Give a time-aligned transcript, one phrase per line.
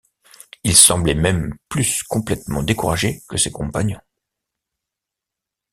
[0.63, 4.01] Il semblait même plus complètement découragé que ses compagnons.